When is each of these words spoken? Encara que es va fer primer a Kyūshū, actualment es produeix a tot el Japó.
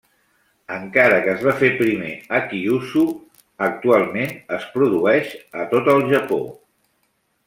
Encara 0.75 1.17
que 1.25 1.29
es 1.33 1.43
va 1.47 1.51
fer 1.59 1.67
primer 1.81 2.13
a 2.37 2.39
Kyūshū, 2.53 3.03
actualment 3.67 4.33
es 4.61 4.65
produeix 4.79 5.37
a 5.65 5.71
tot 5.75 5.91
el 5.95 6.03
Japó. 6.13 6.41